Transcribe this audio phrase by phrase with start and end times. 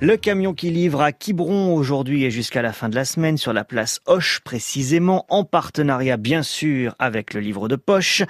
[0.00, 3.54] Le camion qui livre à Quiberon aujourd'hui et jusqu'à la fin de la semaine sur
[3.54, 8.22] la place Hoche précisément en partenariat bien sûr avec le livre de poche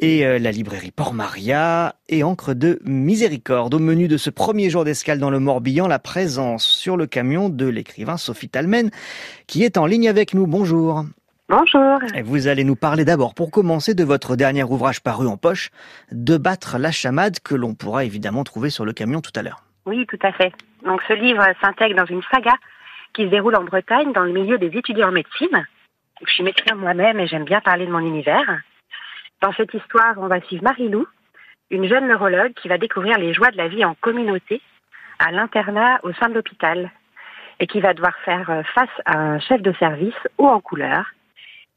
[0.00, 3.74] et euh, la librairie Port-Maria et Encre de Miséricorde.
[3.74, 7.48] Au menu de ce premier jour d'escale dans le Morbihan, la présence sur le camion
[7.48, 8.90] de l'écrivain Sophie Talmen
[9.46, 10.48] qui est en ligne avec nous.
[10.48, 11.04] Bonjour.
[11.50, 11.98] Bonjour.
[12.14, 15.70] Et vous allez nous parler d'abord, pour commencer, de votre dernier ouvrage paru en poche,
[16.12, 19.64] De battre la chamade, que l'on pourra évidemment trouver sur le camion tout à l'heure.
[19.84, 20.52] Oui, tout à fait.
[20.86, 22.54] Donc ce livre s'intègre dans une saga
[23.14, 25.66] qui se déroule en Bretagne dans le milieu des étudiants en médecine.
[26.24, 28.60] Je suis médecin moi-même et j'aime bien parler de mon univers.
[29.42, 31.04] Dans cette histoire, on va suivre Marie-Lou,
[31.70, 34.62] une jeune neurologue qui va découvrir les joies de la vie en communauté
[35.18, 36.92] à l'internat au sein de l'hôpital
[37.58, 41.06] et qui va devoir faire face à un chef de service haut en couleur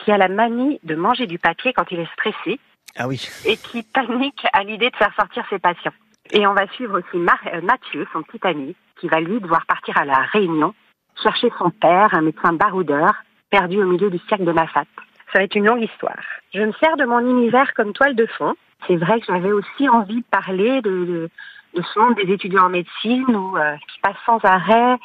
[0.03, 2.59] qui a la manie de manger du papier quand il est stressé.
[2.97, 3.27] Ah oui.
[3.45, 5.93] Et qui panique à l'idée de faire sortir ses patients.
[6.31, 9.97] Et on va suivre aussi euh, Mathieu, son petit ami, qui va lui devoir partir
[9.97, 10.73] à la Réunion,
[11.21, 13.13] chercher son père, un médecin baroudeur,
[13.49, 14.85] perdu au milieu du siècle de Massat.
[15.31, 16.23] Ça va être une longue histoire.
[16.53, 18.53] Je me sers de mon univers comme toile de fond.
[18.87, 21.29] C'est vrai que j'avais aussi envie de parler de,
[21.73, 24.97] de, ce monde des étudiants en médecine où, euh, qui passe sans arrêt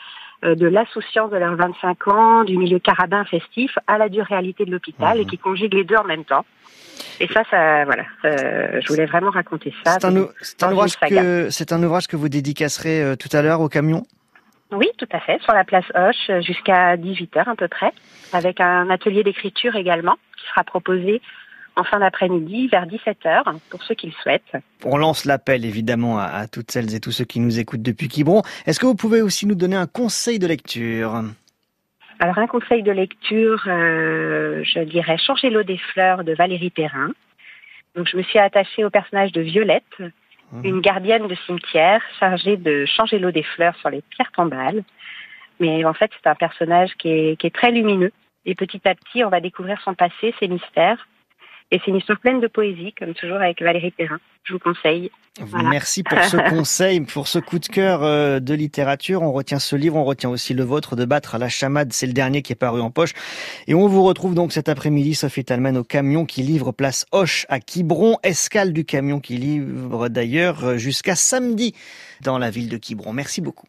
[0.42, 4.70] de l'associance de leurs 25 ans, du milieu carabin festif, à la dure réalité de
[4.70, 5.30] l'hôpital et mhm.
[5.30, 6.44] qui conjugue les deux en même temps.
[7.20, 9.98] Et ça, ça, voilà, je voulais vraiment raconter ça.
[9.98, 13.60] C'est un, un, ouvrage que, c'est un ouvrage que vous dédicacerez euh, tout à l'heure
[13.60, 14.04] au camion?
[14.70, 17.92] Oui, tout à fait, sur la place Hoche, jusqu'à 18h à peu près,
[18.32, 21.22] avec un atelier d'écriture également, qui sera proposé
[21.78, 24.56] en fin d'après-midi vers 17h pour ceux qui le souhaitent.
[24.84, 28.42] On lance l'appel évidemment à, toutes celles et tous ceux qui nous écoutent depuis Quiberon.
[28.66, 31.22] Est-ce que vous pouvez aussi nous donner un conseil de lecture?
[32.18, 37.12] Alors un conseil de lecture, euh, je dirais Changer l'eau des fleurs de Valérie Perrin.
[37.94, 39.84] Donc je me suis attachée au personnage de Violette,
[40.50, 40.64] mmh.
[40.64, 44.82] une gardienne de cimetière chargée de changer l'eau des fleurs sur les pierres tombales.
[45.60, 48.10] Mais en fait c'est un personnage qui est, qui est très lumineux.
[48.46, 51.06] Et petit à petit on va découvrir son passé, ses mystères.
[51.70, 54.18] Et c'est une histoire pleine de poésie, comme toujours avec Valérie Perrin.
[54.44, 55.10] Je vous conseille.
[55.52, 59.20] Merci pour ce conseil, pour ce coup de cœur euh, de littérature.
[59.22, 61.92] On retient ce livre, on retient aussi le vôtre de battre à la chamade.
[61.92, 63.12] C'est le dernier qui est paru en poche.
[63.66, 67.44] Et on vous retrouve donc cet après-midi, Sophie Talman, au camion qui livre place Hoche
[67.50, 68.16] à Quiberon.
[68.22, 71.74] Escale du camion qui livre d'ailleurs jusqu'à samedi
[72.22, 73.12] dans la ville de Quiberon.
[73.12, 73.66] Merci beaucoup.